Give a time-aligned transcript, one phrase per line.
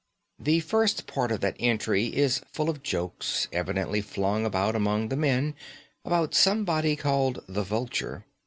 [0.39, 5.15] The first part of that entry is full of jokes, evidently flung about among the
[5.15, 5.53] men,
[6.03, 8.25] about somebody called the Vulture.